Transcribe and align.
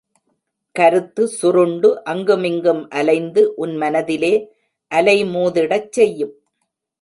கருத்து 0.75 1.23
சுருண்டு 1.27 1.89
அங்குமிங்கும் 2.05 2.89
அலைந்து 2.89 3.55
உன் 3.55 3.75
மனதிலே 3.75 4.33
அலைமோதிடச் 4.91 5.91
செய்யும். 5.91 6.33